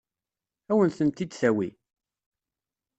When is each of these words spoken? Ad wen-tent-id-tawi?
Ad 0.71 0.75
wen-tent-id-tawi? 0.77 1.69